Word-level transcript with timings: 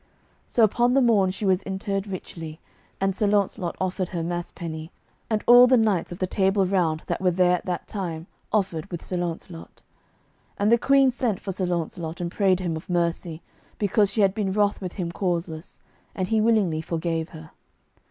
So 0.47 0.63
upon 0.63 0.95
the 0.95 1.01
morn 1.03 1.29
she 1.29 1.45
was 1.45 1.61
interred 1.61 2.07
richly, 2.07 2.59
and 2.99 3.15
Sir 3.15 3.27
Launcelot 3.27 3.75
offered 3.79 4.09
her 4.09 4.23
mass 4.23 4.51
penny, 4.51 4.89
and 5.29 5.43
all 5.45 5.67
the 5.67 5.77
knights 5.77 6.11
of 6.11 6.17
the 6.17 6.25
Table 6.25 6.65
Round 6.65 7.03
that 7.05 7.21
were 7.21 7.29
there 7.29 7.55
at 7.57 7.67
that 7.67 7.87
time 7.87 8.25
offered 8.51 8.89
with 8.89 9.03
Sir 9.05 9.17
Launcelot. 9.17 9.83
And 10.57 10.71
the 10.71 10.79
Queen 10.79 11.11
sent 11.11 11.39
for 11.39 11.51
Sir 11.51 11.67
Launcelot, 11.67 12.19
and 12.19 12.31
prayed 12.31 12.59
him 12.61 12.75
of 12.75 12.89
mercy, 12.89 13.43
because 13.77 14.09
she 14.09 14.21
had 14.21 14.33
been 14.33 14.51
wroth 14.51 14.81
with 14.81 14.93
him 14.93 15.11
causeless, 15.11 15.79
and 16.15 16.29
he 16.29 16.41
willingly 16.41 16.81
forgave 16.81 17.29
her. 17.29 17.51